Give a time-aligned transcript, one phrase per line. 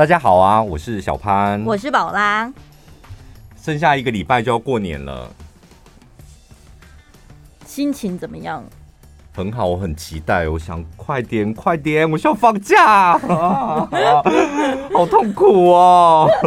[0.00, 2.50] 大家好啊，我是小潘，我是宝拉。
[3.62, 5.28] 剩下一个礼拜就要过年了，
[7.66, 8.64] 心情怎么样？
[9.34, 10.48] 很好，我很期待。
[10.48, 13.18] 我想快点，快点，我需要放假，
[14.90, 16.30] 好痛苦哦。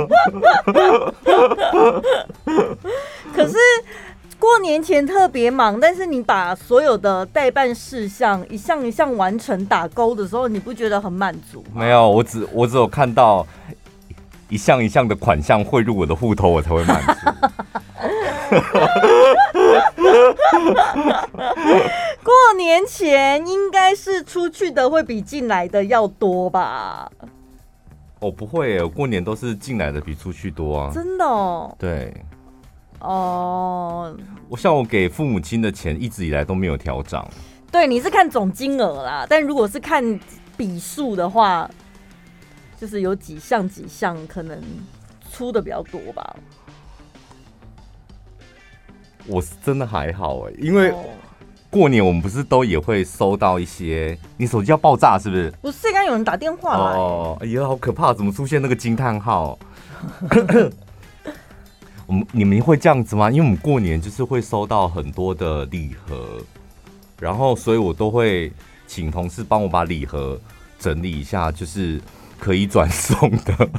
[3.36, 3.56] 可是
[4.43, 11.75] 过年前特别忙，但是你把所有的代办事项一项一项完成打勾的时候，你不觉得很满足吗？
[11.75, 13.48] 没有，我只我只有看到
[14.50, 17.14] 一项一项的款项汇入我的户头，我才会满足。
[22.21, 27.10] 过年前应该是出去的会比进来的要多吧？
[28.20, 30.92] 我、哦、不会，我过年都是进来的比出去多啊。
[30.93, 31.73] 真的哦？
[31.79, 32.14] 对。
[33.03, 34.16] 哦。
[34.50, 37.28] 我像我给父母亲的钱一直以来都没有调涨。
[37.72, 40.20] 对，你是看总金额啦，但如果是看
[40.56, 41.70] 笔数的话，
[42.80, 44.62] 就是有几项几项可能
[45.32, 46.36] 出的比较多吧。
[49.26, 50.94] 我是真的还好哎，因为
[51.72, 55.50] 过年我们不是都也会收到一些，你手机要爆炸是不是？
[55.62, 56.98] 不是，刚刚有人打电话来。
[56.98, 58.14] 哦，哎呀，好可怕！
[58.14, 59.58] 怎么出现那个惊叹号？
[62.06, 63.32] 我们你们会这样子吗？
[63.32, 66.42] 因为我们过年就是会收到很多的礼盒，
[67.20, 68.52] 然后所以我都会
[68.88, 70.40] 请同事帮我把礼盒
[70.80, 72.02] 整理一下，就是
[72.40, 73.70] 可以转送的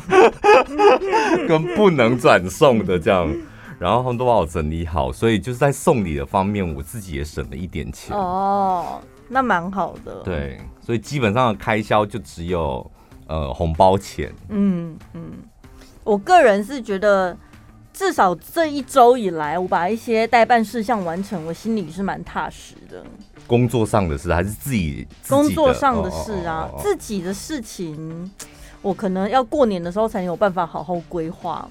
[1.49, 3.33] 跟不能转送的这样。
[3.79, 8.17] 然后他们都帮我整理好，所以就是在送礼的方面，我自己也省了一点钱。
[8.17, 10.23] 哦，那蛮好的。
[10.23, 12.89] 对，所以基本上的开销就只有
[13.27, 14.33] 呃红包钱。
[14.49, 15.33] 嗯嗯，
[16.05, 17.37] 我个人是觉得，
[17.95, 23.05] 至少这一周以来，我把一些代办事项完成，我心里是蛮踏实的。
[23.47, 28.31] 工作上的事还是自己，自己工作上的事啊，哦哦哦哦自己的事情，
[28.83, 31.69] 我可能要过年的时候才有办法好好规划。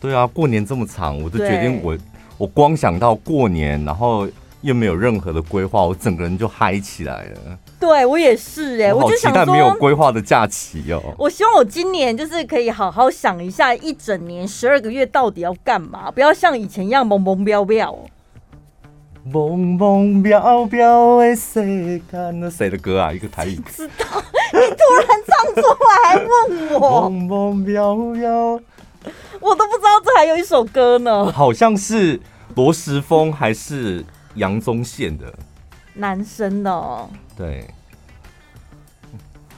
[0.00, 1.98] 对啊，过年这么长，我就决定我
[2.38, 4.26] 我光想到过年，然后
[4.62, 7.58] 又没有任何的规划，我整个人就嗨起来了。
[7.80, 11.00] 对我也是哎、欸，我就想说没有规划的假期哦。
[11.16, 17.96] 我希望我今年就是可以好好想一下，一整年十二个月到底要干嘛，不要像以前一样懵懵飙飙。
[19.30, 21.60] 懵懵飙飙的世
[22.10, 23.12] 界，那谁的歌啊？
[23.12, 23.56] 一个台语。
[23.56, 24.04] 不知道，
[24.52, 27.10] 你突然唱出来还问我。
[27.12, 28.60] 懵懵飙飙。
[29.40, 32.18] 我都不知道这还有一首歌呢，好像是
[32.56, 35.32] 罗时丰还是杨宗宪的
[35.98, 37.08] 男生的哦。
[37.36, 37.68] 对，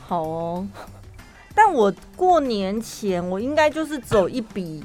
[0.07, 0.67] 好哦。
[1.55, 4.83] 但我过年前我应该就是走一笔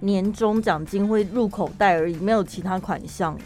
[0.00, 3.40] 年终奖金会入口袋而已，没有其他款项了。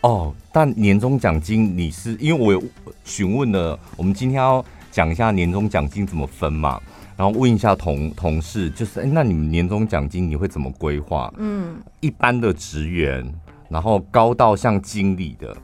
[0.00, 2.62] 哦，但年终奖金你是因为我有
[3.04, 6.80] 询问了，我们今天要讲一下年终奖金怎么分嘛？
[7.16, 11.30] 然后问一下同同事，就是哎，那你们年终奖金你会怎么规划？
[11.36, 13.28] 嗯，一般的职员，
[13.68, 15.56] 然后高到像经理的，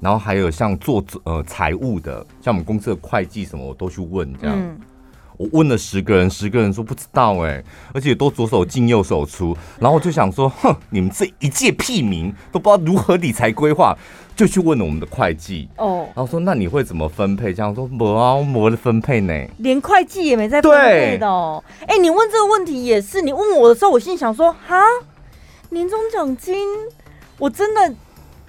[0.00, 4.56] 然后还有像做呃财务的，像我们公司的会计什么，我都去问这样。
[4.58, 4.78] 嗯
[5.38, 7.62] 我问了十个人，十个人说不知道哎，
[7.92, 13.94] 而且都左手进右手出，然后我就想说，哼，你们这一介屁民都不知道如何理财规划，
[14.34, 17.52] 就去问了我们的会计哦，然后说那你会怎么分配？
[17.52, 21.62] 这样说磨啊，磨的分配呢，连会计也没在分配的哦。
[21.86, 24.80] 哎，你问这个问题也是，你问我的时候，我心里想说，哈，
[25.70, 26.56] 年终奖金
[27.38, 27.94] 我真的。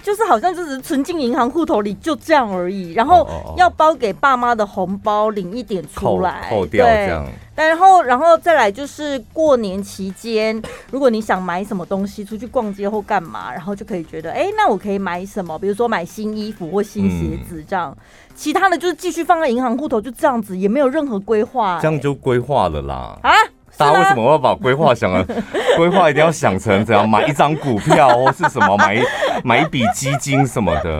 [0.00, 7.26] 就是好像就是存进银行户头里就这样而已，然后要包给爸妈的红包领一点出来，扣，扣掉这样。
[7.56, 10.62] 然后然后再来就是过年期间，
[10.92, 15.58] 如果你想买什么东西，出去逛街或干嘛，然后就可以觉得，哎，那我可以买什么？
[15.58, 17.90] 比如说买新衣服或新鞋子这样。
[17.90, 18.02] 嗯、
[18.36, 21.80] 其他的就是继续放在银行户头，就这样子，也没有任何规划。
[21.82, 23.18] 这样就规划了啦。
[23.22, 23.32] 啊？
[23.78, 25.24] 大家为什么要把规划想了？
[25.78, 29.02] 规划一定要想成怎样买一张股票或是什么买一
[29.44, 30.90] 买一笔基金什么的？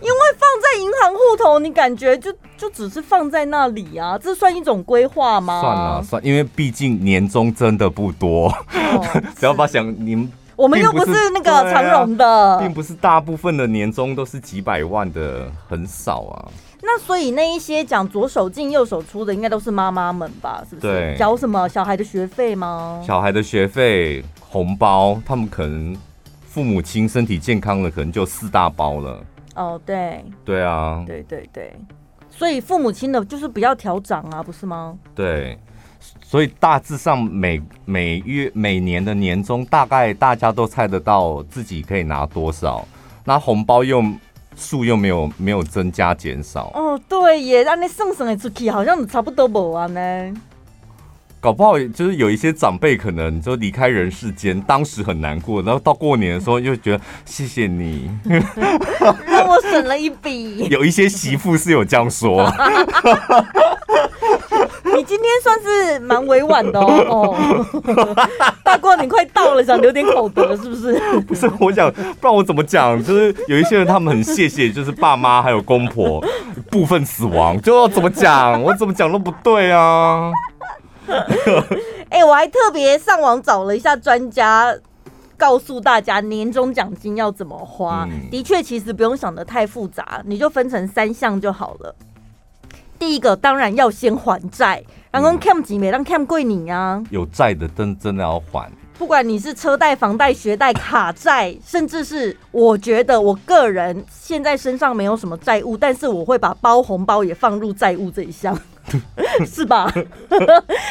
[0.00, 5.60] 因为放在银行户头，你感觉就就只是放在那里啊，这算一种规划吗？
[5.60, 8.46] 算了算，因为毕竟年终真的不多。
[8.48, 9.04] 哦、
[9.36, 10.30] 只要把想你们，
[10.60, 16.48] 我们又不是那个长荣的、啊，并不是大部分的年终都是几百万的，很少啊。
[16.82, 20.62] 那所以那一些讲左手进右手出的，应该都是妈妈们吧？
[20.68, 20.86] 是不是？
[20.86, 21.16] 对。
[21.18, 23.02] 缴什么小孩的学费吗？
[23.06, 25.96] 小孩的学费、红包，他们可能
[26.42, 29.24] 父母亲身体健康了，可能就四大包了。
[29.54, 30.22] 哦，对。
[30.44, 31.02] 对啊。
[31.06, 31.74] 对对对。
[32.28, 34.94] 所以父母亲的就是不要调涨啊，不是吗？
[35.14, 35.58] 对。
[36.30, 42.86] 所以大致上每每月每年的年终，大概大家都猜得到自己可以拿多少。
[43.24, 44.04] 那红包又。
[44.56, 46.70] 数又没有没有增加减少。
[46.74, 50.34] 哦，对耶，那你送送的出去好像差不多不完呢。
[51.40, 59.16] 搞不好就是有一些长辈可能就离开人世间，当时很难过，然后到过年的时候又觉得谢谢你，让
[59.50, 60.68] 我省了一笔。
[60.70, 62.48] 有一些媳妇是有这样说。
[64.92, 67.36] 你今天算是蛮委婉的哦，哦，
[68.62, 70.98] 大过你快到了，想留点口德是不是？
[71.22, 73.02] 不是，我想不然我怎么讲？
[73.02, 76.22] 就是有一些人他们很谢谢，就是爸妈还有公婆
[76.70, 78.62] 部分死亡，就要怎么讲？
[78.62, 80.30] 我怎么讲都不对啊。
[82.10, 84.74] 哎、欸，我还特别上网找了一下专家，
[85.40, 88.06] 告诉大家年终奖金要怎么花。
[88.10, 91.96] 嗯、的确，其实不用想的太复杂，你就分成三项就好了。
[92.98, 97.02] 第一个当然要先还债，然后 cam 几没让 cam 贵你啊。
[97.08, 108.54] 有债的真真的要还，不管你是车贷、房贷、学贷、卡债，甚至是我觉得我个人现在身上没有什么债务，但是我会把包红包也放入债务这一项。
[109.46, 109.92] 是吧？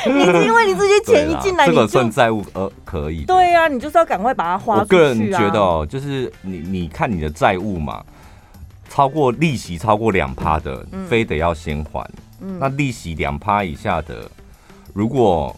[0.06, 3.26] 你因为你这些钱一进来，这个算债务呃可以。
[3.26, 4.98] 对呀、啊，你就是要赶快把它花出去、啊。
[4.98, 8.04] 我个人觉得哦，就是你你看你的债务嘛，
[8.90, 12.10] 超过利息超过两趴的，嗯、非得要先还。
[12.42, 14.30] 嗯、那利息两趴以下的，
[14.94, 15.56] 如果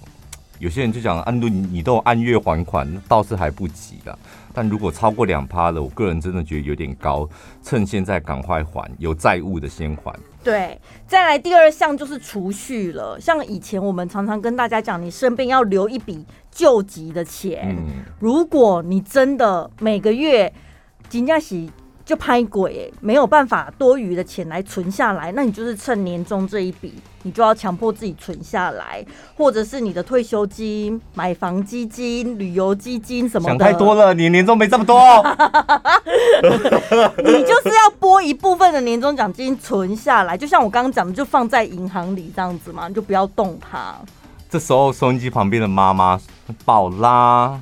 [0.57, 4.17] 有些人就讲按度你你都按月还款，倒是还不急的。
[4.53, 7.29] 但如果超过两趴的，我个人真的觉得有点高，
[7.63, 10.13] 趁现在赶快还，有债务的先还。
[10.43, 13.19] 对，再来第二项就是储蓄了。
[13.19, 17.75] 像以前我们常常跟大家讲，你生病要留一笔救急的钱。
[17.77, 20.51] 嗯、如果你真的每个月
[21.09, 21.71] 金价喜。
[22.11, 26.93] 就拍鬼，没有办法多余的钱来存下来，那你就是趁年终这一笔，
[27.23, 29.01] 你就要强迫自己存下来，
[29.37, 33.51] 或者是你的退休金、买房基金、旅游基金什么的。
[33.51, 34.99] 想太多了，你年终没这么多，
[37.23, 43.95] 你就是要拨一部分的年终奖金存下来，就像我刚刚讲的，就放在银行里这样子嘛，你就不要动它。
[44.49, 46.19] 这时候收音机旁边的妈妈
[46.65, 47.57] 宝拉。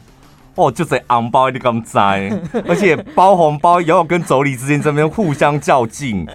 [0.59, 2.29] 哦，就在昂包你敢摘，
[2.67, 6.27] 而且包红包也要跟妯娌之间这边互相较劲，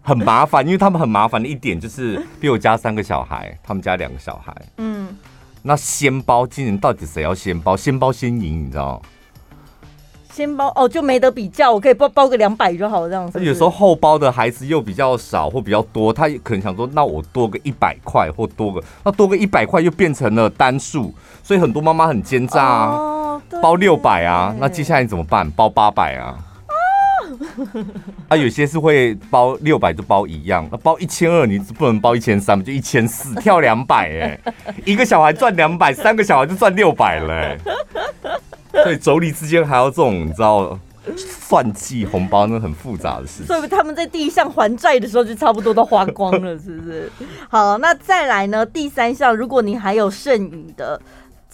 [0.00, 5.14] 很麻烦，因为他们很麻烦的一点就是，比我家三个小孩，他们家两个小孩，嗯，
[5.62, 7.76] 那先包今年到底谁要先包？
[7.76, 9.02] 先包先赢，你知道？
[10.32, 13.38] 先包哦，就没得比较，我可以包包个两百就好，这样子。
[13.44, 21.14] 有时候后包的孩子又比较少或比较多，他可能想说，那我多个一百块或多个，那多个一百块又变成了单数，
[21.44, 22.96] 所以很多妈妈很奸诈啊。
[22.96, 23.23] 哦
[23.62, 25.50] 包六百啊，那接下来你怎么办？
[25.50, 26.36] 包八百啊？
[28.28, 34.40] 啊，有些是会包六百就包一样，那包一千二你不能包一千三，就一千四，跳两百哎，
[34.84, 37.58] 一个小孩赚两百，三个小孩就赚六百了哎。
[38.84, 40.78] 所以妯娌之间还要这种你知道
[41.16, 43.46] 算计红包，那很复杂的事情。
[43.46, 47.10] 所以他们在第一项还债的时候就差不多都花光了，是不是？
[47.48, 48.66] 好，那再来呢？
[48.66, 51.00] 第三项，如果你还有剩余的。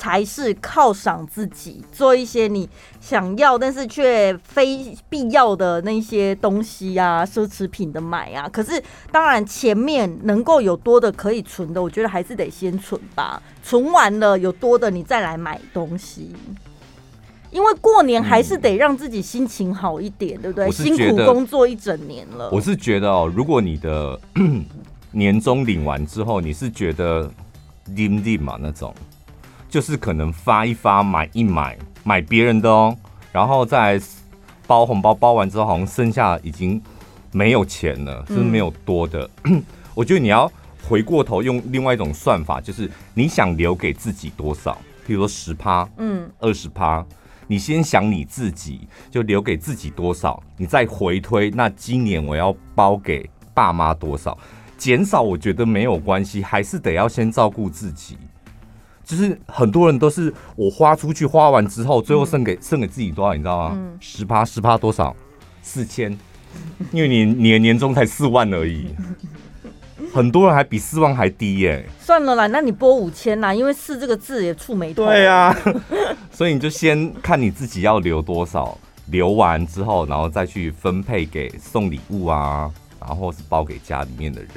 [0.00, 2.67] 才是犒赏自己，做一些你
[3.02, 8.49] 想要但是却非必要的那些东西啊，奢侈品的买啊。
[8.49, 8.82] 可是
[9.12, 13.43] 当然前面能够有多的可以存的，我觉得还是得先存吧。
[13.62, 16.34] 存完了有多的，你再来买东西。
[17.51, 20.70] 因为过年还是得让自己心情好一点，嗯、对不对？
[20.70, 22.48] 辛苦工作一整年了。
[22.51, 24.19] 我是觉得哦，如果你的
[25.13, 27.31] 年终领完之后，你是觉得
[27.89, 28.94] 拎拎嘛那种。
[29.70, 32.94] 就是可能发一发，买一买，买别人的哦，
[33.32, 33.98] 然后再
[34.67, 36.82] 包红包，包完之后好像剩下已经
[37.31, 39.31] 没有钱了，是没有多的。
[39.44, 39.62] 嗯、
[39.94, 40.50] 我觉得你要
[40.89, 47.06] 回过头用另外一种算法，就是你想留给自己多少，比如说十趴，嗯，二十趴，
[47.46, 54.36] 你先想你自己就留给自己多少，你再回推，那今年我要包给爸妈多少，
[54.77, 58.19] 减少我觉得没有关系，还是得要先照顾自己。
[59.10, 63.76] 就是很多人都是我花出去，花完之后，最后剩给剩给自己多少，你知道吗？
[63.98, 65.17] 十趴十趴多少？
[65.62, 66.17] 四千，
[66.93, 68.86] 因为你你的年终才四万而已，
[70.14, 71.88] 很多人还比四万还低耶、欸。
[72.00, 75.05] 算了啦，那你拨五千啦，因为四这个字也触霉头。
[75.06, 75.52] 对啊，
[76.31, 84.50] 所以你就先看你自己要留多少，留完之后，然后再去分配给送礼物啊，然后是包给家里面的人。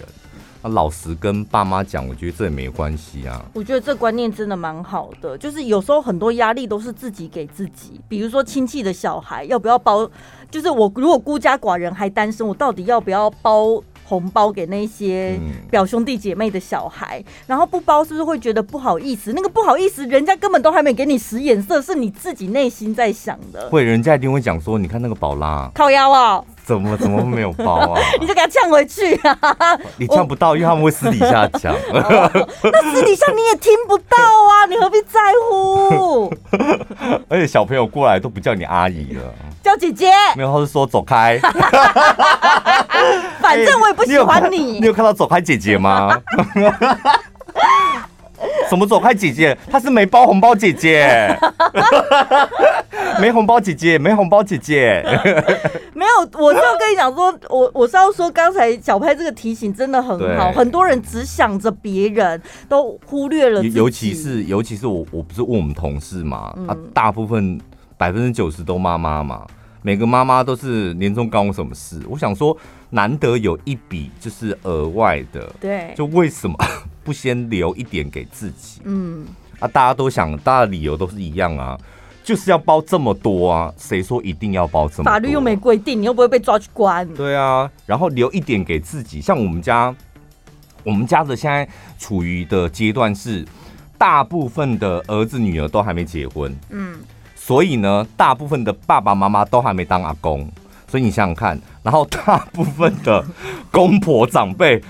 [0.63, 3.43] 那老实跟爸妈讲，我觉得这也没关系啊。
[3.53, 7.99] 我觉得这观念真的蛮好的，就是有时候很多压力都是自己给自己。
[8.07, 10.09] 比如说亲戚的小孩要不要包，
[10.49, 19.33] 就是我如果孤家寡人还单身，我到底要不要包红包给那些表兄弟姐妹的小孩，嗯、然后不包是不是会觉得不好意思？
[19.33, 23.69] 那个不好意思，人家根本都还没给你使眼色，是你自己内心在想的。
[23.69, 27.99] 会，人家一定会讲说，你看那个宝拉靠腰啊、哦，怎么怎么会没有包啊？
[28.19, 29.79] 你就给他呛回去啊！
[29.97, 31.73] 你呛不到，因为他们会私底下讲。
[31.73, 32.29] 哦、
[32.63, 35.19] 那私底下你也听不到啊，你何必在
[35.49, 36.33] 乎？
[37.29, 39.21] 而且小朋友过来都不叫你阿姨了。
[39.63, 41.39] 叫姐姐，没有，他是说走开。
[43.39, 44.57] 反正我也不喜欢你。
[44.57, 46.21] 欸、你，有你有看到走开姐姐吗？
[48.69, 49.57] 什么走开姐姐？
[49.71, 51.33] 她是没包红包姐姐。
[53.21, 55.01] 没红包姐姐，没红包姐姐。
[55.93, 60.51] 没有，我就跟你讲说，我我是要说，刚才小拍这个提醒真的很好。
[60.51, 63.63] 很多人只想着别人，都忽略了。
[63.63, 67.61] 尤其是尤其是我，我不是问我们同事嘛，嗯、啊，大部分。
[68.03, 69.47] 百分之九十都妈妈嘛，
[69.81, 72.01] 每个妈妈都是年终干我什么事？
[72.09, 72.57] 我想说，
[72.89, 76.53] 难得有一笔就是额外的，对，就为什么
[77.01, 78.81] 不先留一点给自己？
[78.83, 79.25] 嗯，
[79.57, 81.79] 啊，大家都想，大家的理由都是一样啊，
[82.25, 85.09] 就是要包这么多啊，谁说一定要包这么多？
[85.09, 87.07] 法律又没规定，你又不会被抓去关。
[87.13, 89.95] 对啊，然后留一点给自己，像我们家，
[90.83, 91.65] 我们家的现在
[91.97, 93.47] 处于的阶段是，
[93.97, 96.97] 大部分的儿子女儿都还没结婚，嗯。
[97.45, 100.49] 所以呢，大部分的爸爸妈妈都还没当阿公，
[100.87, 103.25] 所以你想想看，然后大部分的
[103.69, 104.81] 公婆长辈。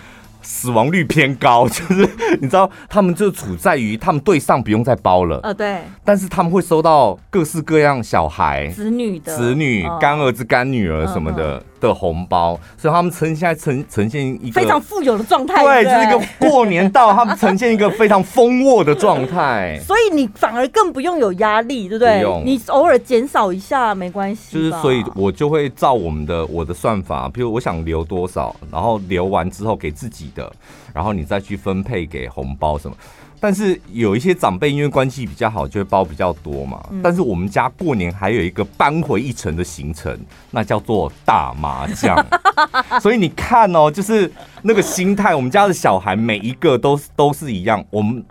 [0.46, 2.06] 死亡率偏高，就是
[2.42, 22.24] 你知道，他们就处在于他们对上不用再包了，呃，对，但是他们会收到各式各样小孩、子女的、子女、干儿子、干女儿什么的的红包，所以他们呈现在呈呈现一个非常富有的状态，对，就是一个过年到，他们呈现一个非常丰沃的状态， 所以你反而更不用有压力，对不对？
[22.46, 30.52] 你偶尔减少一下没关系，就是所以我就会照我们的我的算法，比如我想留多少，然后留完之后给自己的。
[30.94, 32.96] 然后你再去分配给红包什么，
[33.44, 36.82] 但是有一些长辈因为关系比较好，就会包比较多嘛。
[36.92, 40.18] 嗯、但是我们家过年还有一个搬回一城的行程，
[40.50, 42.26] 那叫做打麻将。
[43.04, 44.32] 所以你看哦，就是
[44.62, 47.84] 那个心态，我们家的小孩每一个都都是一样。
[47.90, 48.24] 我们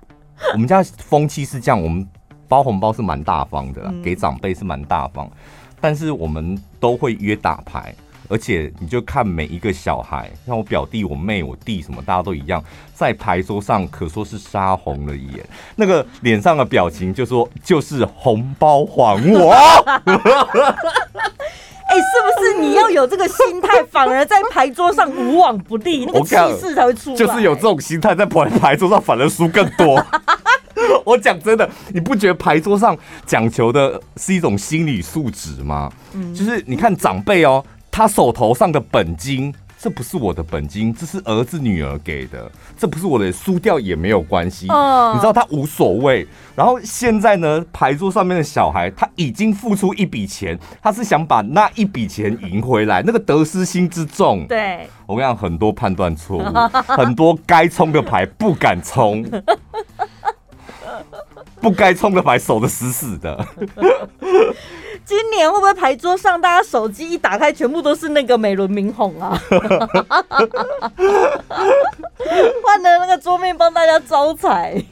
[0.55, 2.09] 我们家风气是这样，我们
[2.49, 5.31] 包红包是蛮大方的，给长辈是蛮大方，
[5.79, 7.95] 但是我们都会约打牌。
[8.33, 15.47] 而且你就看每一个小孩，像我表弟、我妹、我弟什么，大家都一样，在牌桌上可说是杀红了眼，
[15.77, 19.53] 那个脸上的表情就说就是红包还我。
[21.85, 27.17] 哎、欸，是不是你要有这个心态，反而在牌桌上无往不利，那个气势才会出来？
[27.17, 30.03] 就是有这种心态，在牌牌桌上反而输更多。
[31.05, 32.97] 我讲真的，你不觉得牌桌上
[33.27, 35.93] 讲求的是一种心理素质吗？
[36.15, 37.63] 嗯，就是你看长辈哦。
[37.93, 44.65] 他手头上的本金，这不是我的本金，这是儿子女儿给的，这不是我的，输掉也没有关系。
[44.65, 46.27] 你知道他无所谓。
[46.57, 54.47] 然后现在呢，牌桌上面的小孩他已经付出一笔钱，他是想把那一笔钱赢回来，那个得失心之重。
[54.47, 56.45] 对，我跟你讲，很多判断错误，
[56.87, 59.23] 很多该冲的牌不敢冲，
[61.63, 63.47] 不该冲的牌守的死死的。
[65.05, 69.41] 今年会不会牌桌上大家手机一打开，全部都是那个美轮明宏啊？
[72.63, 74.83] 换了那个桌面帮大家招财。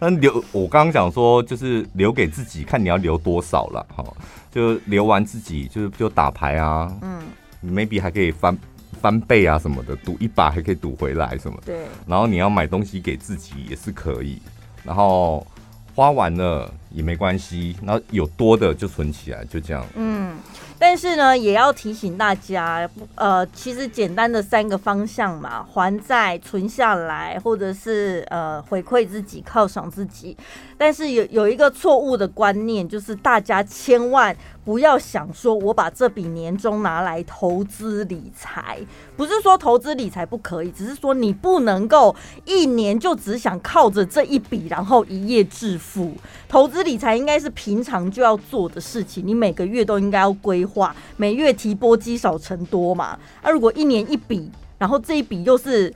[0.00, 3.86] 那留我刚刚讲说，就是留给自己，看你要留多少了。
[3.94, 4.04] 哈，
[4.50, 6.92] 就留完自己，就是就打牌啊。
[7.02, 7.22] 嗯
[7.64, 8.58] ，maybe 还可以翻
[9.00, 11.72] 翻倍啊什么的，赌一把还可以赌回来什么的。
[11.72, 11.86] 对。
[12.04, 14.42] 然后你要买东西给自己也是可以，
[14.82, 15.46] 然后
[15.94, 16.72] 花完了。
[16.94, 19.82] 也没关系，然后有多的就存起来，就这样。
[19.94, 20.36] 嗯，
[20.78, 30.36] 但是呢，也要提醒大家，呃，其实简单的三个方向嘛，还债、存下来，或者是呃回馈自己、犒赏自己。
[30.76, 38.78] 但是有有一个错误的观念，就是大家千万不要想说，我把这笔年终拿来投资理财，
[39.16, 42.14] 不是说投资理财不可以，只是说你不能够
[42.44, 46.12] 一年就只想靠着这一笔，然后一夜致富。
[46.48, 53.18] 投资理财应该是平常就要做的事情，你每个月都应该要规划，每月提拨积少成多嘛。
[53.42, 55.92] 那、啊、如果一年一笔，然后这一笔又是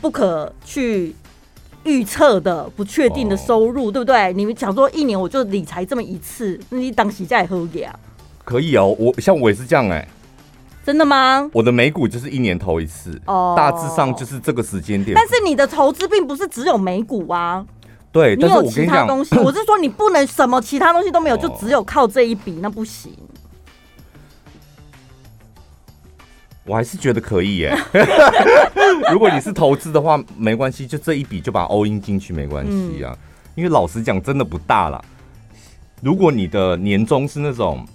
[0.00, 1.14] 不可去。
[1.84, 4.32] 预测的不确定的收入，哦、对不对？
[4.34, 7.98] 你们想说一年我就理财这么一次，那你当时在喝呀？
[8.48, 10.08] 可以哦，我像我也是这样哎、欸，
[10.82, 11.46] 真的吗？
[11.52, 15.14] 我的美股就是一年投一次，哦，大致上就是这个时间点。
[15.14, 17.62] 但是你的投资并不是只有美股啊，
[18.10, 19.36] 对，你有其他东西。
[19.44, 23.12] 我是说你不能什么其他东西都没有，哦、就只有靠这一笔，那不行。
[26.64, 27.76] 我还是觉得可以耶。
[29.12, 33.12] 如果你是投资的话，没关系，就这一笔就把 all in 进去没关系啊。
[33.12, 33.18] 嗯、
[33.56, 34.98] 因为老实讲，真的不大啦。
[36.00, 37.86] 如果你的年终是那种，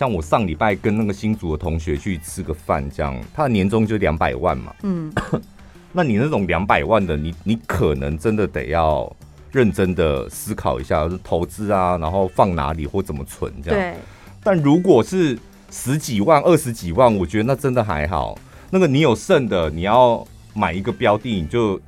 [0.00, 4.74] 像我上礼拜跟那个新竹的同学去吃个饭，这样他的年终就两百万嘛。
[4.82, 5.12] 嗯，
[5.92, 9.14] 那你那种两百万的，你你可能真的得要
[9.52, 13.78] 认真的思考一下，投资啊，然后放哪里或怎么存这样。
[13.78, 14.00] 对。
[14.42, 15.38] 但如果是
[15.70, 18.38] 十几万、二十几万，我觉得那真的还好。
[18.70, 21.78] 那个你有剩的，你要买一个标的，你就。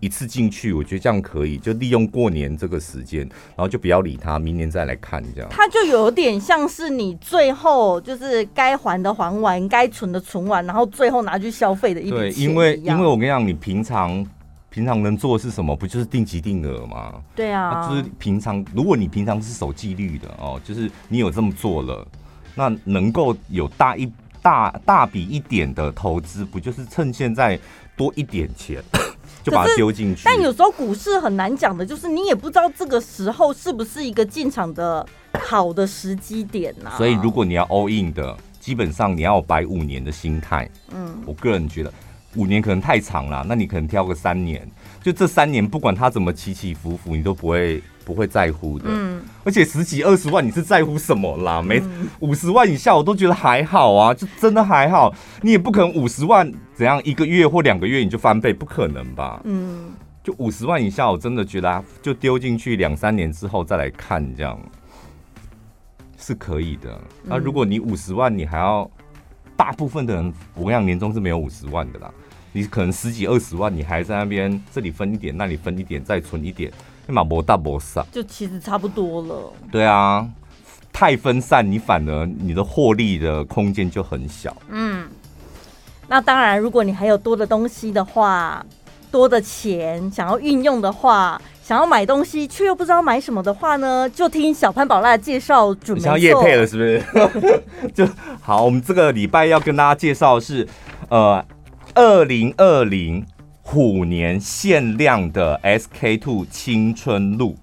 [0.00, 5.50] 一次进去，我觉得这样可以，就利用过年这个时间，然后就不要理他，明年再来看这样。
[5.50, 12.18] 他就有点像是你最后就是该还的还完，该存的存完，然后最后拿去消费的一笔钱。
[12.18, 14.24] 对，因为因为我跟你讲，你平常
[14.70, 15.74] 平常能做的是什么？
[15.74, 17.14] 不就是定期定额吗？
[17.34, 22.06] 对啊，就是平常如果你平常是守纪律的哦，就是你有这么做了，
[22.54, 24.08] 那能够有大一
[24.40, 27.58] 大大笔一点的投资，不就是趁现在
[27.96, 28.80] 多一点钱？
[29.42, 35.06] 就把它丢进去，但有时候股市很难讲的，就是你也不知道这个时候是不是一个进场的
[35.40, 36.96] 好的时机点呐、啊。
[36.96, 40.68] 所以如果你要 all in 的，基本上你要摆五年的心态。
[40.92, 41.92] 嗯，我个人觉得
[42.34, 44.68] 五年可能太长了，那你可能挑个三年，
[45.10, 47.82] 就这三年不管他怎么起起伏伏，你都不会。
[48.04, 51.60] 不会在乎的，嗯，而且十几二十万，你是在乎什么啦？
[51.60, 51.78] 没
[52.20, 55.14] 五十万以下，我都觉得还好啊，就真的还好。
[55.42, 59.42] 你也不可能五十万怎样一个月或两个月你就翻倍，不可能吧？
[59.44, 59.92] 嗯，
[60.24, 64.58] 就五十万以下，我真的觉得就丢进去两三年之后再来看，这样
[66.16, 66.98] 是可以的。
[67.24, 68.90] 那如果你五十万，你还要
[69.54, 72.10] 大部分的人，我跟你讲，年终是没有五十万的啦。
[72.52, 76.70] 你可能十几二十万，你还在那边这里分一点，那里分一点，再存一点。
[77.06, 79.52] 起码不大博少，就其实差不多了。
[79.72, 80.28] 对啊，
[80.92, 84.54] 太分散，你反而你的获利的空间就很小。
[84.68, 85.08] 嗯，
[86.06, 88.62] 那当然，如果你还有多的东西的话，
[89.10, 96.04] 多的钱想要运用的话，想要买东西却又不知道买什么的话呢，就听小潘宝拉介绍准备。
[96.04, 97.62] 想要业配了是不是？
[97.94, 98.06] 就
[98.42, 100.68] 好，我们这个礼拜要跟大家介绍的是
[101.08, 101.42] 呃，
[101.98, 103.26] 二零二零。
[103.60, 107.54] 虎年限量的 SK two 青春露，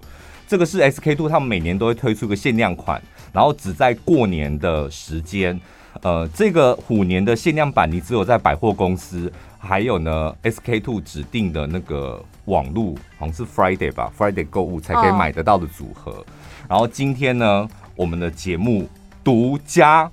[0.46, 5.60] 这个是 SK two 他们每年都会推出个限量款，然后只在过年的时间。
[6.02, 16.12] 呃，这个虎年的限量版，你只有在百货公司，还有呢 SK two 指定的那个网路，好像是 Friday 吧，Friday 购物才可以买得到的组合。
[16.12, 16.26] Oh.
[16.68, 18.88] 然后今天呢，我们的节目
[19.24, 20.08] 独家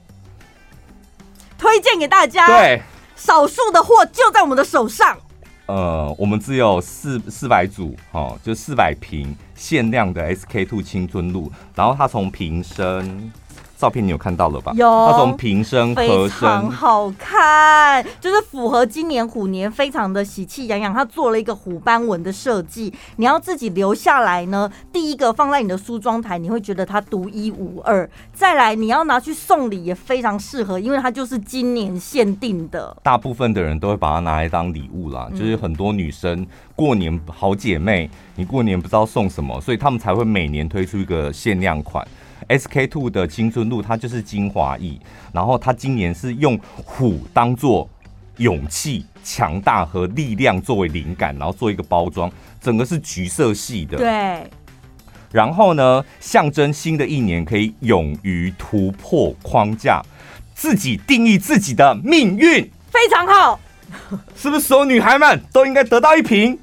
[1.56, 2.82] 推荐给大家，对，
[3.26, 5.18] 少数的货就在我们的手上。
[5.68, 13.32] 呃，我们只有四四百组，哦，就四百瓶限量的 SK two 青春露，然后它从瓶身。
[13.84, 14.72] 照片你有看到了吧？
[14.78, 20.93] 有，它从瓶身、盒身，非常好看，就是符合今年虎年，非常的喜气洋洋。
[20.93, 24.72] 它做了一个虎斑纹的设计，你要自己留下来呢。
[24.93, 28.10] 第一个放在你的梳妆台，你会觉得它独一无二。
[28.32, 32.96] 再来，你要拿去送礼也非常适合，因为它就是今年限定的。
[33.04, 42.08] 大部分的人都会把它拿来当礼物啦，就是很多女生过年好姐妹，你过年不知道送什么，所以他们才会每年推出一个限量款。
[42.50, 45.00] SK two 的青春露，它就是精华液，
[45.32, 47.90] 然后它今年是用虎当做
[48.38, 53.98] 勇气、强大和力量作为灵感，然后做一个包装，整个是橘色系的。
[53.98, 54.50] 对。
[55.32, 60.00] 然后呢，象征新的一年可以勇于突破框架，
[60.54, 63.60] 自己定义自己的命运，非常好。
[64.36, 66.58] 是不是所有女孩们都应该得到一瓶？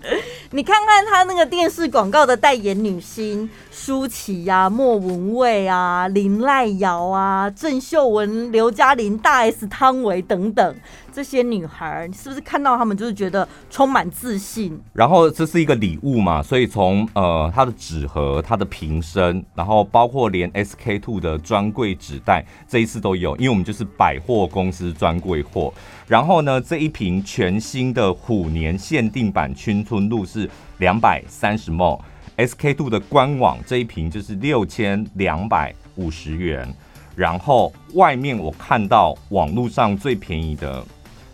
[0.53, 10.75] 你看看他那个电视广告的代言女星舒淇呀、莫文蔚啊、林赖瑶啊、郑秀文、刘嘉玲、大 S、汤唯等等
[11.13, 14.77] 这些女孩，你是不是看到他们就是觉得充满自信？
[14.93, 25.73] 然后这是一个礼物嘛，所以从呃它的纸盒、它的瓶身，然后包括连 SK two 的专柜纸袋，这一次都有，因为我们就是百货公司专柜货。
[26.11, 36.69] 然后呢，这一瓶全新的虎年限定版青春露是两百三十 ml，SK two 的官网这一瓶就是六千两百五十元。
[37.15, 40.85] 然后外面我看到网络上最便宜的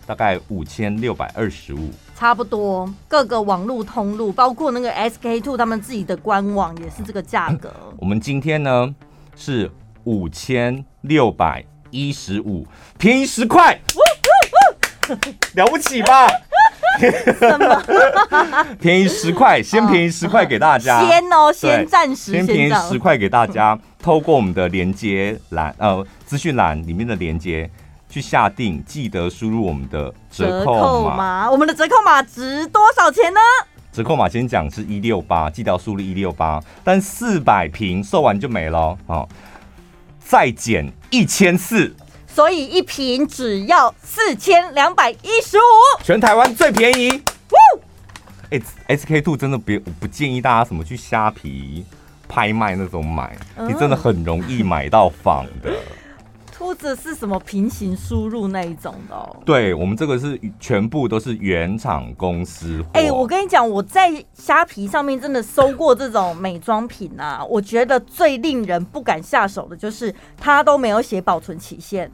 [0.05, 7.73] 大概五千六百二十五，差不多各个网络通路，包括那个 SK two 他们自己的官网也是这个价格。
[7.97, 8.95] 我们今天呢
[9.35, 9.71] 是
[10.05, 12.67] 五千六百一十五，
[12.99, 13.81] 便宜十块。
[15.55, 16.27] 了不起吧？
[17.39, 17.83] 什么？
[18.81, 21.07] 便宜十块，先便宜十块给大家。
[21.07, 23.79] 先哦，先暂时先，便宜十块给大家。
[23.99, 27.69] 透过我们的连接栏，呃，资讯栏里面的连接，
[28.09, 31.51] 去下定，记得输入我们的折扣码。
[31.51, 33.41] 我们的折扣码值多少钱呢？
[33.93, 36.63] 折扣码先讲是一六八，记得要输入一六八。
[36.85, 39.29] 但四百瓶售完就没了哦，
[40.21, 41.95] 再减一千四，
[42.37, 47.09] 所以一瓶只要四千两百一十五，全台湾最便宜。
[48.51, 48.61] 哎
[48.95, 51.83] ，SK two 真的别不建议大家什么去虾皮
[52.29, 53.35] 拍卖那种买，
[53.67, 55.73] 你真的很容易买到仿的。
[56.53, 59.35] 兔子是什么平行输入那一种的哦？
[59.47, 62.85] 对，我们这个是全部都是原厂公司。
[62.93, 72.11] 哎，我跟你讲，我在虾皮上面真的搜过这种美妆品啊，我觉得最令人不敢下手的就是它都没有写保存期限，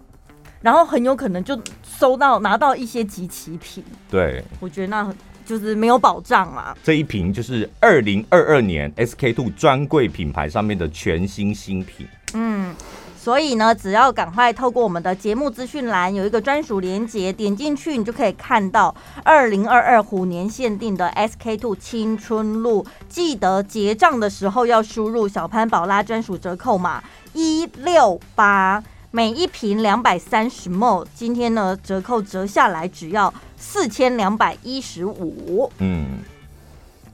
[0.62, 3.84] 然后很有可能就收到拿到一些集齐品。
[4.10, 6.76] 对，我觉得那就是没有保障啊。
[6.82, 12.06] 这一瓶就是二零二二年 SK two 专柜品牌上面的全新新品。
[12.34, 12.74] 嗯。
[13.14, 22.84] 所以呢，只要赶快透过我们的节目资讯栏有一个专属连结，点进去你就可以看到二零二二虎年限定的 SK two 青春露。
[23.08, 27.00] 记得结账的时候要输入小潘宝拉专属折扣码
[27.32, 28.82] 一六八，
[29.14, 35.70] 每一瓶两百三十 ml，今天呢折扣折下来只要四千两百一十五。
[35.80, 36.20] 嗯，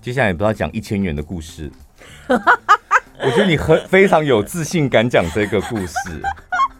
[0.00, 1.68] 接下来也不知道讲一千元的故事。
[2.28, 6.22] 我觉得你很非常有自信，敢讲这个故事。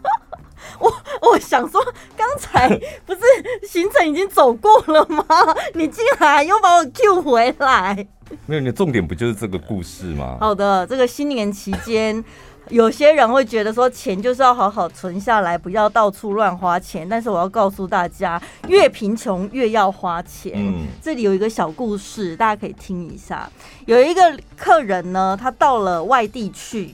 [0.79, 0.89] 我
[1.29, 1.83] 我想说，
[2.15, 2.69] 刚才
[3.05, 3.19] 不是
[3.67, 5.25] 行程已经走过了吗？
[5.75, 8.07] 你竟然又把我 Q 回来？
[8.45, 10.37] 没有，你的重点不就是这个故事吗？
[10.39, 12.23] 好的，这个新年期间。
[12.69, 17.07] 有些人会觉得说，钱就是要好好存下来，不要到处乱花钱。
[17.09, 20.53] 但是我要告诉大家，越贫穷越要花钱。
[20.55, 23.49] 嗯，这里有一个小故事，大家可以听一下。
[23.87, 26.93] 有一个客人呢，他到了外地去，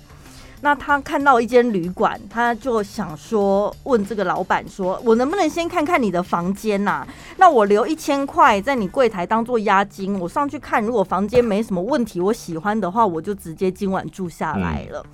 [0.61, 7.05] 那他看到一间旅馆，他就想说，问这个老板说：“我能不能先看看你的房间呐？
[7.35, 15.05] 那我留一千块在你柜台当做押金，我上去看，如果房间没什么问题，我喜欢的话，我就直接今晚住下来了。”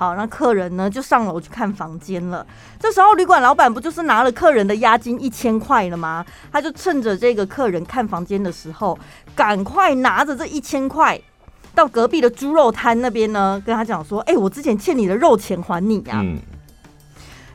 [0.00, 2.46] 好，那客人呢就上楼去看房间了。
[2.78, 6.24] 这时候旅馆老板不就是拿了客人的押金一千块了吗？
[6.50, 8.98] 他就趁着这个客人看房间的时候，
[9.36, 11.20] 赶快拿着这一千块
[11.74, 16.24] 到隔壁的猪肉摊那边呢，跟他讲说：“哎、我之前欠你的肉钱还你呀、”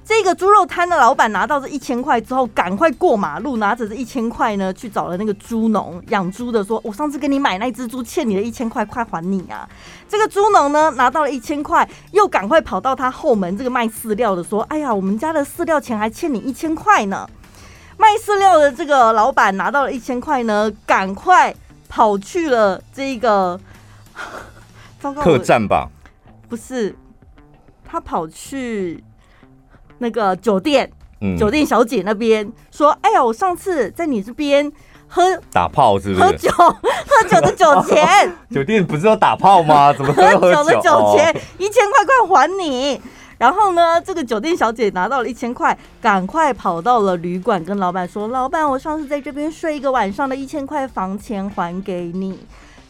[0.07, 9.67] 这个猪肉摊的老板拿到这一千块之后，赶快过马路，拿着这一千块呢，去找了那个猪农养猪的，说：“我上次给你买那只猪，欠你的一千块，快还你啊！”
[10.07, 17.27] 这个猪农呢，拿到了一千块，又赶快跑到他后门这个卖饲料的说：“哎呀，我们家的饲料钱还欠你一千块呢。”
[17.97, 21.51] 卖饲料的这个老板拿到了一千块呢，赶快
[21.89, 23.59] 跑去了这个
[25.01, 25.89] 客栈吧？
[26.47, 26.95] 不是，
[27.83, 29.03] 他跑去。
[29.99, 30.89] 那个酒店，
[31.21, 34.71] 嗯、酒店小姐那边说：“哎呀，我上次在你这边
[35.07, 36.21] 喝打炮是不是？
[36.21, 39.93] 喝酒 喝酒的酒钱， 酒店不是要打炮吗？
[39.93, 42.99] 怎么喝酒，的酒钱一千块，快还你！
[43.37, 52.39] 然后呢，这个酒店小姐拿到了一千块，赶快跑到了旅馆，跟老板说：老板，我上次在这边睡一个晚上的一千块房钱还给你。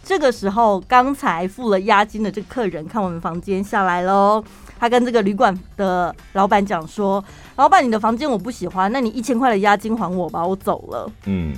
[0.03, 4.43] 这个时候，刚才付了押金的这个客人看我们房间下来喽。”
[4.79, 7.23] 他跟这个旅馆的老板讲说
[7.55, 11.55] ：“老板，你的房间我不喜欢，那你一千块的押金还我吧，我走了。”嗯，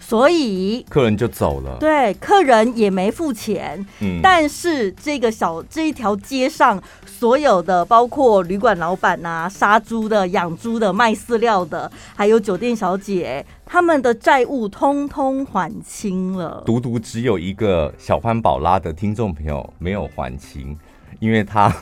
[0.00, 1.76] 所以客人就走了。
[1.78, 3.86] 对，客人也没付钱。
[4.00, 16.62] 嗯，但是这个小这一条街上所有的，包括旅馆老板啊、杀猪的、养猪的、卖饲料的，还有酒店小姐，他们的债务通通还清了。
[16.66, 20.76] 独独只有一个小潘宝拉的听众朋友没有还清，
[21.20, 21.72] 因为他。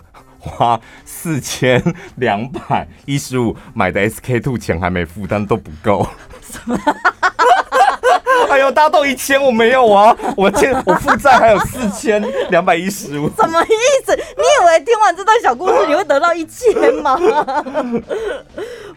[0.46, 1.82] 花四千
[2.16, 6.06] 两百一十五 买的 SK two 钱还没付，但都不够。
[6.42, 6.78] 什么？
[8.48, 10.16] 哎呦，大家都一千，我没有啊！
[10.36, 13.28] 我欠我负债还有四千两百一十五。
[13.30, 13.66] 什么意
[14.06, 14.14] 思？
[14.14, 17.18] 你以为听完这段小故事你会得到一千吗？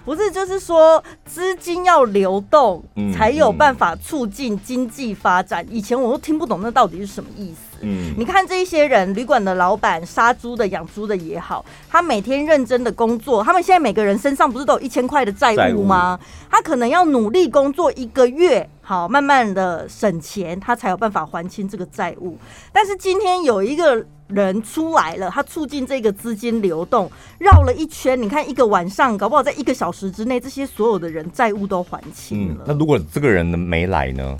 [0.05, 2.83] 不是，就是说资金要流动，
[3.13, 5.65] 才有办法促进经济发展。
[5.69, 7.77] 以前我都听不懂那到底是什么意思。
[7.81, 16.19] 嗯，你看这一些人，旅馆的老板、杀猪的、养猪的也好，他每天认真的工作，他们现在每个人身上不是都有一千块的债务吗？
[16.49, 22.37] 他可能要努力工作一个月，好，慢慢的省钱，他才有办法还清这个债务。
[22.73, 32.63] 但是今天有一个人出来了，他促进这个资金流动，绕了一圈，你看一个晚上，搞不好在一个小时之内，这些所有的人债务都还清了。
[32.67, 34.37] 那如果这个人没来呢？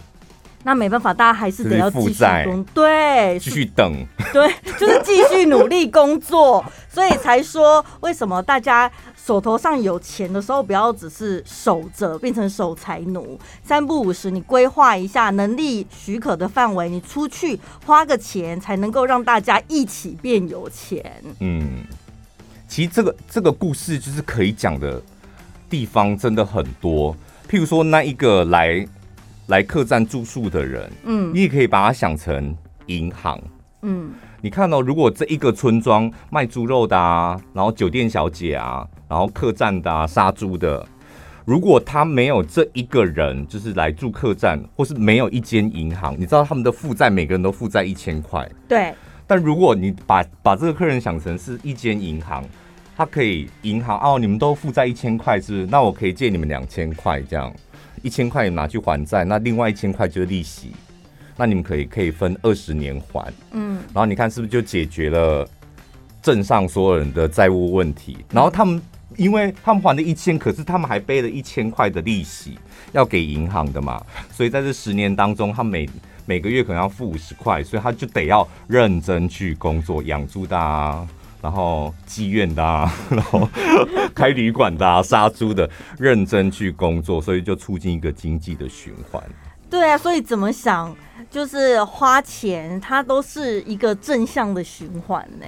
[0.64, 13.40] 那没办法，大家还是得要继续工，对，继续等， 对，就是继续努力工作，所以才说为什么大家手头上有钱的时候，不要只是守着，变成守财奴。
[13.64, 21.24] 三不五时，你规划一下，能力许可的范围，你出去花个钱，才能够让大家一起变有钱。
[21.40, 21.86] 嗯，
[22.68, 25.02] 其实这个这个故事就是可以讲的
[25.70, 27.16] 地方真的很多，
[27.50, 28.86] 譬如说那一个来。
[29.50, 33.40] 来客栈住宿的人，嗯，你也可以把它想成银行，
[33.82, 40.86] 嗯，你看哦，如果这一个村庄卖猪肉的啊，然后酒店小姐啊，然后客栈的啊，杀猪的，
[41.46, 48.94] 如果他没有这一个人，就是来住客栈，或是没有一间银行，你知道他们的负债每个人都负债一千块，对。
[49.26, 52.44] 但如果你把把这个客人想成是一间银行，
[52.96, 55.66] 他可以银行哦，你们都负债一千块，是不是？
[55.68, 57.52] 那我可以借你们两千块这样。
[58.04, 60.72] 一千块拿去还债，那另外一千块就是利息，
[61.38, 65.48] 那你们可以可以分二十年还，嗯，然后你看是不是就解决了
[66.22, 68.18] 镇上所有人的债务问题？
[68.32, 68.82] 然后他们
[69.18, 72.58] 因为他们还了一千，可是他们还背了一千块的利息
[72.92, 75.90] 要给银行的嘛，所以在这十年当中，他每
[76.26, 81.08] 每个月可能要付五十块，所以他就得要认真去工作养猪的啊。
[81.42, 83.48] 然后妓院的啊， 然后
[84.14, 89.24] 开旅馆的啊，杀猪的，认真去工作，所以就促进一个经济的循环。
[89.70, 90.96] 对啊，所以怎么想，
[91.30, 95.46] 就是花钱，它都是一个正向的循环呢。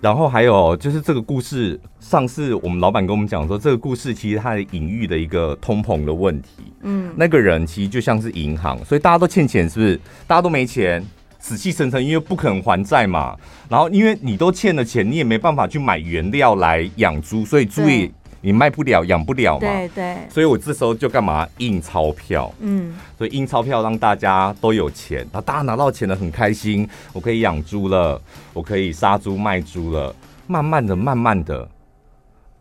[0.00, 6.72] 然后还有就是这个故事，上次我们老板跟我们讲说，这个故事其实它的隐喻的一个通膨的问题。
[6.82, 10.00] 嗯，那个人其实就像是银行，所以大家都欠钱，是不是？
[10.26, 11.04] 大家都没钱。
[11.46, 13.36] 死气沉沉，因为不可能还债嘛。
[13.68, 19.60] 然后因为你都欠了钱，你也没办法去买原料来养猪，所以猪也你卖不了，养不了嘛。
[19.60, 20.16] 对对。
[20.28, 22.52] 所以我这时候就干嘛印钞票？
[22.58, 22.96] 嗯。
[23.16, 28.20] 所以印钞票让大家都有钱，然后大家拿到钱了很开心，我可以养猪了，
[28.52, 30.12] 我可以杀猪卖猪了。
[30.48, 31.68] 慢慢的，慢慢的，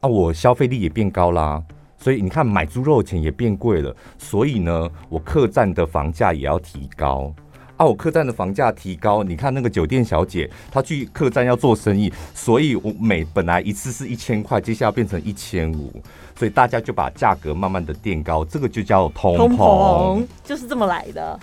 [0.02, 1.60] 啊，我消费力也变高啦。
[1.98, 3.96] 所以你看买猪肉的钱也变贵了。
[4.20, 7.34] 所以呢，我客栈的房价也要提高。
[7.78, 7.86] 啊！
[7.86, 15.92] 我客栈的房价提高，你看那个酒店小姐，她去客栈要做生意，所以我每本来一次是一千块，接下来变成一千五，
[16.38, 21.40] 所以大家就把价格慢慢的垫高，这个就叫通膨，通膨就是这么来的。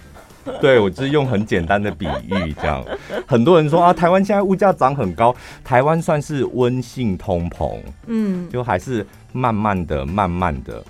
[0.61, 2.83] 对，我就是用很简单的比喻，这样
[3.29, 10.83] 很多人说啊，台湾现在物价涨很高，台湾算是温性通膨，嗯，就还是慢慢的、慢慢的，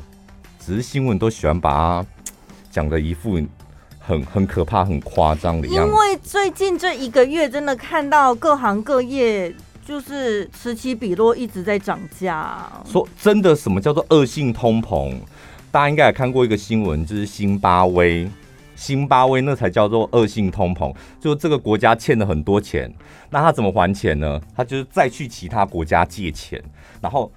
[0.58, 2.06] 只是新闻都喜欢把它
[2.70, 3.40] 讲的一副。
[4.04, 5.90] 很很可怕，很夸张的样子。
[5.90, 9.54] 因为最近这一个月，真的看到各行各业
[9.86, 12.70] 就是此起彼落，一直在涨价。
[12.84, 15.14] 说真的，什么叫做恶性通膨？
[15.70, 18.28] 大家应该也看过一个新闻，就是新巴威，
[18.74, 20.94] 新巴威那才叫做恶性通膨。
[21.20, 22.92] 就这个国家欠了很多钱，
[23.30, 24.40] 那他怎么还钱呢？
[24.56, 26.62] 他就是再去其他国家借钱，
[27.00, 27.30] 然后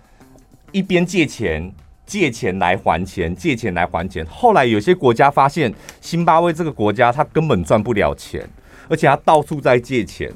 [0.72, 1.72] 一边借钱。
[2.06, 4.26] 借钱来还钱，借钱来还钱。
[4.28, 8.48] 后来有些国家发现，辛巴威这个国家他根本赚不了钱，
[8.88, 10.32] 而且他到处在借钱，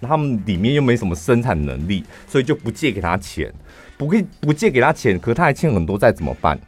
[0.00, 3.52] 他们里面又没什么生产能力，所以就不借给他钱，
[3.96, 6.58] 不给不借给他钱，可他还欠很多债怎么办？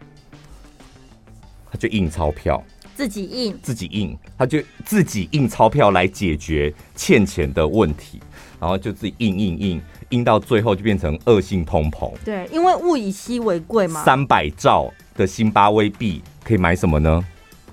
[1.71, 2.63] 他就印钞票，
[2.95, 8.21] 自己印，自己印，他就自己印钞票来解决欠钱的问题，
[8.61, 9.83] 然后就自己印印印。
[10.15, 12.13] 印到最后就变成恶性通膨。
[12.25, 14.05] 对，因为物以稀为贵嘛。
[14.05, 17.25] 三百兆的辛巴威币可以买什么呢？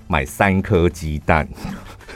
[0.08, 1.48] 买三颗鸡蛋。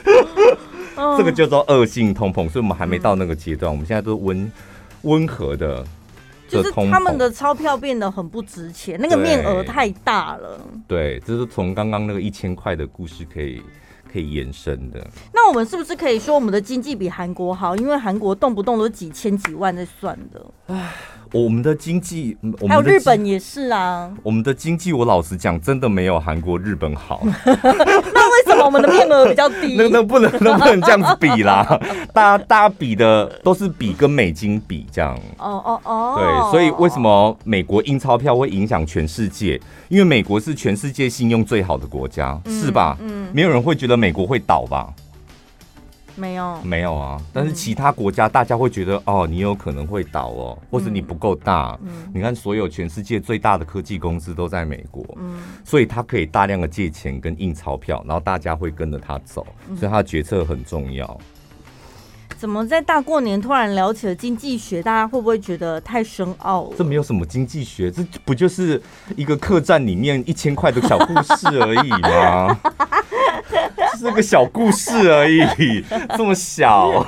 [1.17, 4.51] 这个叫做恶性通膨，所以我们还没到那个阶段，嗯、我们现在都是温
[5.03, 5.85] 温和的。
[6.49, 10.59] 就是他们的钞票变得很不值钱，那个面额太大了。
[10.87, 13.61] 对，这、就是从刚刚那个一千块的故事可以。
[14.17, 17.75] 可以延伸的，那我们是不是可以说我们的经济比韩国好？
[17.75, 20.43] 因为韩国动不动都几千几万在算的。
[20.65, 20.91] 唉，
[21.33, 22.35] 我们的经济，
[22.67, 24.11] 还有日本也是啊。
[24.23, 27.21] 我们的经济，我老实讲，真的没有韩国、日本好。
[28.67, 29.75] 我们的面额比较低？
[29.77, 31.65] 那那不能，那不能这样子比啦。
[32.13, 35.17] 大家大家比的都是比跟美金比这样。
[35.37, 36.15] 哦哦哦。
[36.17, 39.59] 对，所以为什么美国印钞票会影响全世界？
[39.87, 42.97] 因为美国是全世界信用最好的国家，嗯、是吧？
[42.99, 44.89] 嗯，没有人会觉得美国会倒吧？
[46.17, 47.21] 没有，没有啊。
[47.31, 51.79] 但是其他国家，大家会觉得、嗯、哦，你有可能会倒哦，或者你不够大。
[51.83, 59.45] 嗯，你看，所有全世界最大的科技公司都在美国，嗯，所以他可以大量的借钱跟印钞票，然后大家会跟着他走，
[59.77, 61.19] 所以他的决策很重要。
[62.37, 64.81] 怎么在大过年突然聊起了经济学？
[64.81, 66.73] 大家会不会觉得太深奥了？
[66.77, 68.79] 这没有什么经济学，这不就是
[69.15, 72.59] 一个客栈里面一千块的小故事而已吗？
[73.97, 75.83] 是个小故事而已，
[76.15, 77.03] 这么小。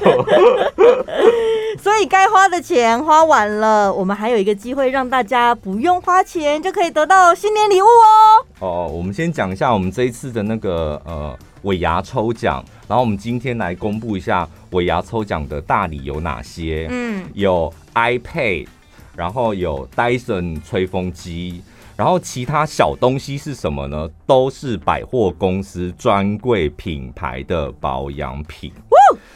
[1.82, 8.45] 所以该花的钱花完了，我们还有一个机会让大家不用花钱就可以得到新年礼物哦。
[8.60, 16.88] 哦，我们先讲一下我们这一次的那个呃尾牙抽奖，然后我们今天来公布一下尾牙抽奖的大礼有哪些。
[16.89, 18.67] 嗯，有 iPad，
[19.15, 21.62] 然后有 Dyson 吹风机。
[21.99, 24.09] 然后其他小东西是什么呢？
[24.25, 28.71] 都是百货公司专柜品牌的保养品。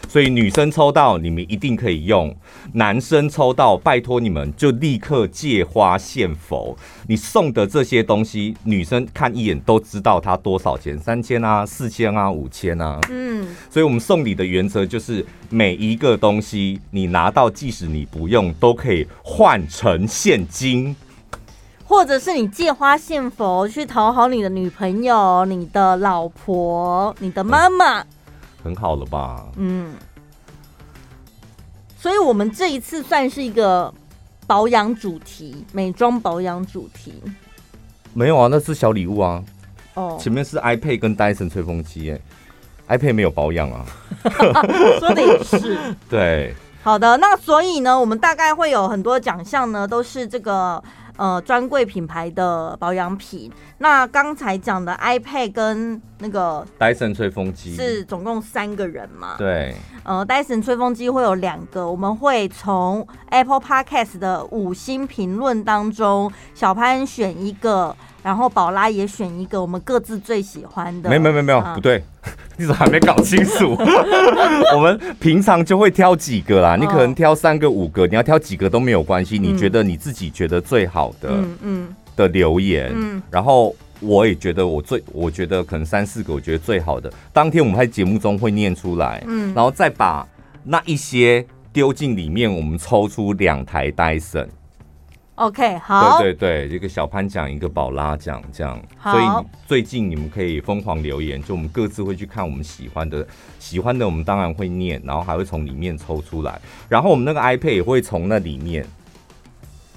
[0.08, 2.34] 所以女生抽到你们一定可以用，
[2.72, 6.78] 男生抽到拜托你们就立刻借花献佛。
[7.10, 12.98] 你送的这些东西，女生看一眼都知道它多少钱，三千啊、四千啊、五千啊。
[13.10, 20.96] 嗯，所以我们送礼的原则就是每一个东西你拿到，即使你不用，都可以换成现金。
[21.86, 28.08] 或者是你借花献佛，去讨好你的女朋友、你的老婆、你的妈妈，嗯，
[28.64, 29.46] 很好了吧？
[29.58, 29.94] 嗯。
[31.98, 33.94] 所以我们这一次算是一个
[34.48, 37.14] 保养主题，美妆保养主题。
[38.14, 39.44] 没有啊，那是小礼物啊。
[39.94, 40.18] 哦。
[40.20, 42.18] 前面是 iPad 跟 Dyson 吹风机，
[42.88, 43.86] 哎，iPad 没有保养啊。
[45.00, 45.78] 说的也是。
[46.10, 46.56] 对。
[46.82, 50.82] 好的，那所以呢，我们大概会有很多奖项呢，都是这个。
[51.18, 53.52] 呃，专柜品牌的保养品。
[53.78, 59.36] 那刚才讲的 iPad 跟那个 Dyson 吹风机是总共三个人嘛？
[59.38, 59.76] 对。
[60.04, 71.10] 呃，Dyson 吹风机会有两个，我们会从 Apple Podcast 的五星评论当中，小潘选一个，然后宝拉也选一个，我们各自最喜欢的。
[71.10, 72.04] 没没没没有，不对。
[72.58, 73.76] 你怎么还没搞清楚？
[74.76, 79.40] 我们平常就会挑几个啦，你可能挑三个、五个，你要挑几个都没有关系。
[79.40, 90.28] 你觉得你自己觉得最好的，嗯嗯，的留言，嗯，然后我也觉得我最，我觉得可能三四个，我觉得最好的，当天我们在节目中会念出来，嗯，然后再把
[90.64, 94.48] 那一些丢进里面，我们抽出两台 Dyson。
[95.36, 98.80] OK，好，对对对，一个小潘奖，一个宝拉奖，这样。
[99.02, 103.26] 所以最近你们可以疯狂留言，就我们各自会去看我们喜欢的，
[103.60, 108.86] 喜欢的我们当然会念，然后还会从里面抽出来，然后我们那个 iPad 也会从那里面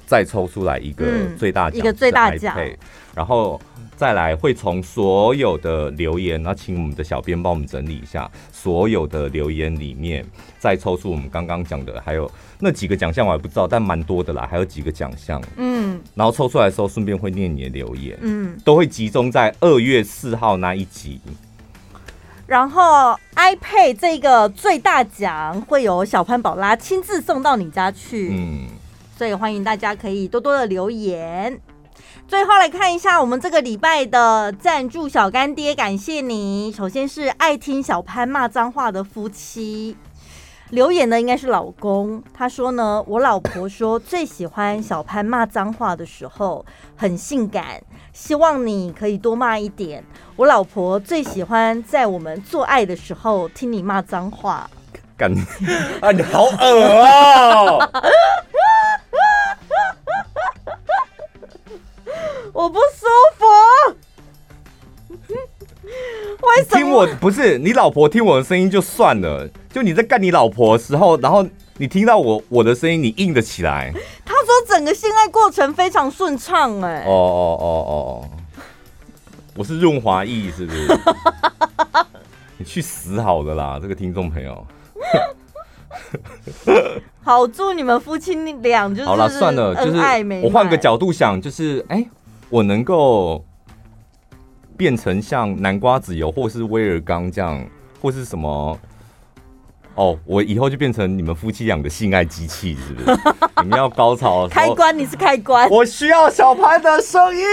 [0.07, 1.05] 再抽出来一个
[1.37, 2.57] 最大奖，一个最大奖，
[3.14, 3.61] 然后。
[3.97, 10.25] 再来会从所有的留言，那请我们的小编帮我们整理一下所有的留言里面，
[10.59, 12.31] 再抽出我们刚刚讲的，还有
[12.61, 15.43] 那几个奖项我还不知道，但蛮多的啦，还有几个奖项。
[15.57, 21.19] 嗯，然后抽出来的时候顺便会念你的留言，嗯，都会集中在二月四号那一集。
[22.47, 28.67] 然后 iPad 这个最大奖会有小潘宝拉亲自送到你家去，嗯，
[29.17, 31.59] 所以欢迎大家可以多多的留言。
[32.29, 36.73] 最后来看一下我们这个礼拜的赞助小干爹，感谢你。
[36.73, 39.97] 首先是爱听小潘骂脏话的夫妻
[40.71, 42.21] 留言的，应该是老公。
[42.35, 47.81] 他说呢，我老婆说最喜欢小潘骂脏话的时候，很性感，
[48.12, 50.05] 希望你可以多骂一点。
[50.35, 54.69] 我老婆最喜欢在我们做爱的时候听你骂脏话。
[55.17, 55.33] 干
[56.01, 57.91] 啊，你好恶啊！
[62.57, 63.45] 我不舒服。
[65.87, 66.77] 为什么？
[66.79, 73.92] 听我不是你老婆听我的声音就算了，就你在干你老婆的时候，然后你听到我我的声音，你硬得起来。
[74.25, 77.05] 他说整个性爱过程非常顺畅，哎。
[77.07, 78.27] 哦哦哦哦，
[79.55, 80.88] 我是润滑液是不是？
[82.57, 84.66] 你去死好了啦，这个听众朋友。
[87.23, 89.99] 好，祝你们夫妻俩就是好了，算了，就是
[90.42, 91.97] 我换个角度想，就是哎。
[91.97, 92.09] 欸
[92.49, 93.45] 我能够
[94.77, 97.65] 变成像南瓜籽油，或是威尔刚这样，
[98.01, 98.79] 或是什么？
[99.97, 103.19] 哦，我以后就变成你们夫妻俩的性爱机器，是不是？
[103.63, 105.69] 你们要高潮开关，你是开关。
[105.71, 107.45] 我需要小潘的声音。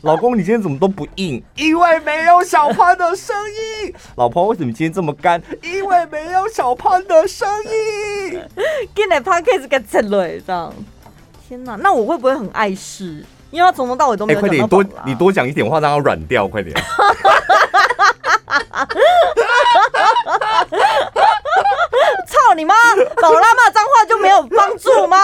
[0.00, 1.42] 老公，你今天怎么都不硬？
[1.54, 3.36] 因为没有小潘的声
[3.84, 3.92] 音。
[4.16, 5.42] 老婆，为什么今天这么干？
[5.62, 8.40] 因为没有小潘的声音。
[8.96, 10.72] 今天 podcast 给吃了，这样。
[11.48, 13.24] 天哪，那我会不会很碍事？
[13.50, 16.76] 因为他从头到尾都没有欸、快点，你多你多讲一点话，让他软掉，快点。
[22.26, 22.74] 操你妈！
[23.22, 25.16] 宝拉骂脏话就没有帮助吗？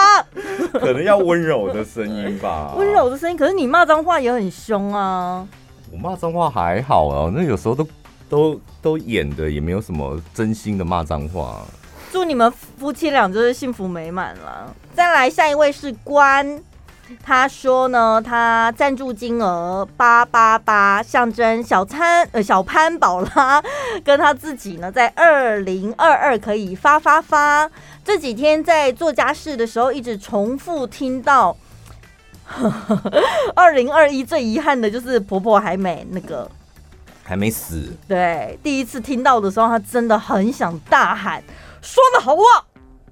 [0.73, 2.73] 可能要温柔的声音吧。
[2.77, 5.47] 温柔的声音，可是你骂脏话也很凶啊。
[5.91, 7.87] 我骂脏话还好啊，那有时候都
[8.27, 11.61] 都都演的，也没有什么真心的骂脏话。
[12.11, 14.73] 祝你们夫妻俩就是幸福美满了。
[14.95, 16.63] 再来，下一位是关
[17.21, 23.61] 他说呢，他赞助金额八八八，象征小潘呃小潘宝拉
[24.05, 27.69] 跟他自己呢，在二零二二可以发发发。
[28.03, 31.55] 这几天在做家事的时候，一直重复听到。
[33.55, 36.49] 二零二一最遗憾的就是婆婆还没那个
[37.23, 37.91] 还没死。
[38.07, 41.43] 对，第一次听到的时候，她真的很想大喊
[41.81, 42.63] ：“说的好啊！”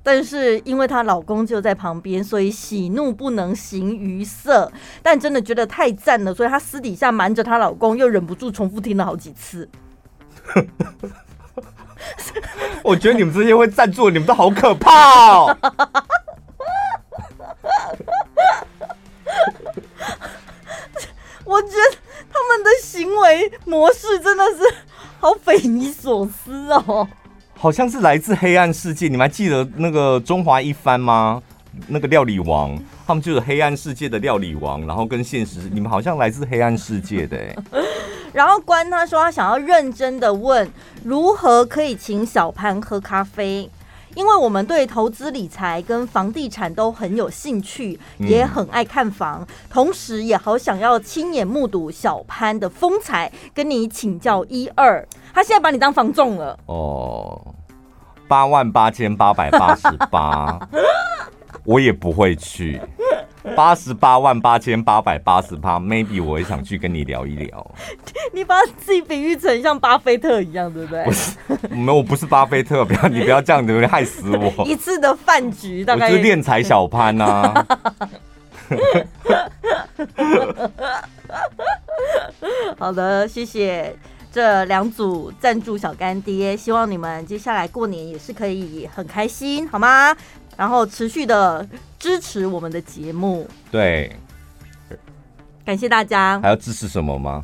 [0.04, 4.72] 但是因为她老公就在旁边，所以喜怒不能形于色。
[5.02, 9.70] 但真的觉得太赞了，所以她私底下瞒着她老公，又忍不住重复听了好几次。
[12.84, 14.92] 我觉得你们这些会赞助，你们都好可怕
[15.30, 15.58] 哦！
[21.46, 21.98] 我觉得
[22.32, 24.76] 他们的行为模式真的是
[25.20, 27.08] 好匪夷所思哦。
[27.64, 31.42] 好像是来自黑暗世界，你们还记得那个中华一番吗？
[31.88, 37.38] 那个料理王，他们就是黑暗世界的料理王，然后跟现实，你们好像来自黑暗世界的。
[38.34, 40.70] 然后关他说他想要认真的问，
[41.06, 43.70] 如何可以请小潘喝咖啡？
[44.16, 55.08] 因为我们对投资理财跟房地产都很有兴趣，也很爱看房，嗯、同时也好想要亲眼目睹小潘的风采，跟你请教一二。
[55.34, 57.42] 他现在把你当房仲了哦，
[58.28, 60.60] 八万八千八百八十八，
[61.66, 62.80] 我也不会去。
[63.56, 67.76] 八十八万八千八百八十八，maybe 我也想去跟你聊一聊。
[68.34, 71.04] 你把自己比喻成像巴菲特一样，对不对？
[71.04, 71.38] 不是，
[71.70, 74.52] 没有，我不是巴菲特，不要你不要这样子，有点害死我。
[74.66, 77.68] 一次的饭局，大概我是练财小潘呐、啊。
[82.80, 83.94] 好的，谢谢
[84.32, 90.16] 这两组赞助小干爹，希望你们接下来过年也是可以很开心，好吗？
[90.58, 91.68] 然后持续的
[92.00, 94.16] 支持我们的节目，对，
[95.66, 96.40] 感谢大家。
[96.42, 97.44] 还要支持什么吗？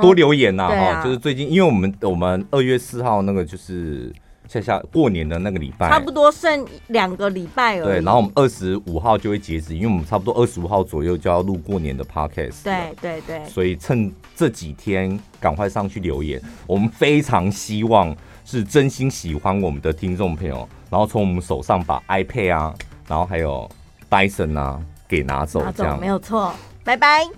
[0.00, 4.12] 多留言呐，哈、嗯啊，就是最近，因为我们我们二月四号那个就是
[4.46, 7.86] 下下过年的那个礼拜，差不多剩两个礼拜了。
[7.86, 12.62] 对，然后我们二十五号就会截止，因为我们差不多二十五号左右就要录过年的 podcast。
[12.62, 20.68] 对对对，所以趁这几天赶快上去留言，我们非常希望是真心喜欢我们的听众朋友。
[20.90, 22.74] 然后从我们手上把 iPad 啊，
[23.06, 23.70] 然后还有
[24.10, 26.52] Dyson 啊给拿走，这样没有错。
[26.82, 27.30] 拜拜。